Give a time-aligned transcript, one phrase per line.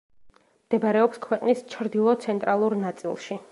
[0.69, 3.43] მდებარეობს ქვეყნის ჩრდილო–ცენტრალურ ნაწილში.